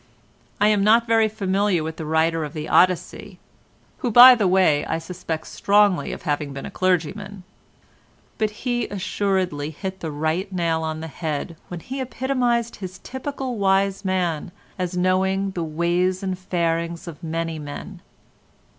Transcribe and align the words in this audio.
I 0.59 0.69
am 0.69 0.83
not 0.83 1.05
very 1.05 1.27
familiar 1.29 1.83
with 1.83 1.97
the 1.97 2.07
writer 2.07 2.43
of 2.43 2.53
the 2.53 2.67
Odyssey 2.67 3.37
(who, 3.99 4.09
by 4.09 4.33
the 4.33 4.47
way, 4.47 4.83
I 4.87 4.97
suspect 4.97 5.45
strongly 5.45 6.11
of 6.11 6.23
having 6.23 6.53
been 6.53 6.65
a 6.65 6.71
clergyman), 6.71 7.43
but 8.39 8.49
he 8.65 8.87
assuredly 8.87 9.69
hit 9.69 9.99
the 9.99 10.09
right 10.09 10.51
nail 10.51 10.81
on 10.81 11.01
the 11.01 11.07
head 11.07 11.55
when 11.67 11.81
he 11.81 12.01
epitomised 12.01 12.77
his 12.77 12.97
typical 13.03 13.59
wise 13.59 14.03
man 14.03 14.51
as 14.79 14.97
knowing 14.97 15.51
"the 15.51 15.63
ways 15.63 16.23
and 16.23 16.35
farings 16.39 17.07
of 17.07 17.21
many 17.21 17.59
men." 17.59 18.01